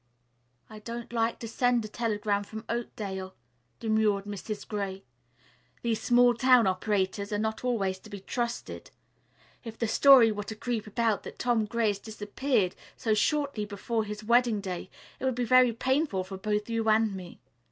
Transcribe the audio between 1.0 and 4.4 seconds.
like to send a telegram from Oakdale," demurred